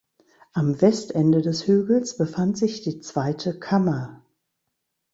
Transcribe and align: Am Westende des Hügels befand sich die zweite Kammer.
Am 0.53 0.81
Westende 0.81 1.43
des 1.43 1.67
Hügels 1.67 2.17
befand 2.17 2.57
sich 2.57 2.81
die 2.81 3.01
zweite 3.01 3.59
Kammer. 3.59 4.25